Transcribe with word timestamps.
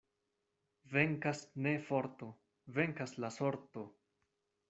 Venkas 0.93 1.41
ne 1.65 1.73
forto, 1.89 2.31
venkas 2.79 3.15
la 3.25 3.31
sorto. 3.39 3.87